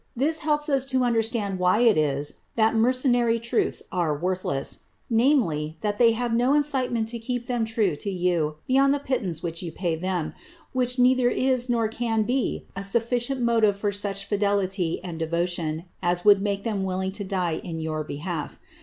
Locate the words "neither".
10.97-11.29